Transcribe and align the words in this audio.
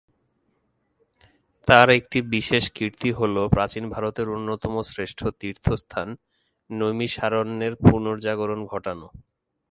তাঁর 1.67 1.87
একটি 1.89 2.19
বিশেষ 2.31 2.63
কীর্তি 2.75 3.09
হলো 3.11 3.41
প্রাচীন 3.47 3.83
ভারতের 3.89 4.27
অন্যতম 4.29 4.73
শ্রেষ্ঠ 4.89 5.19
তীর্থস্থান 5.39 6.07
নৈমিষারণ্যের 6.69 7.73
পুনর্জাগরণ 7.81 8.59
ঘটানো। 8.65 9.07